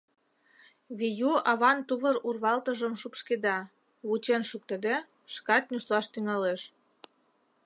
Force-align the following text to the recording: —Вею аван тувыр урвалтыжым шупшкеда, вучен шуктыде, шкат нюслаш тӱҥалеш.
—Вею 0.99 1.31
аван 1.51 1.77
тувыр 1.87 2.15
урвалтыжым 2.27 2.93
шупшкеда, 3.01 3.57
вучен 4.07 4.41
шуктыде, 4.49 4.95
шкат 5.33 5.63
нюслаш 5.71 6.05
тӱҥалеш. 6.13 6.61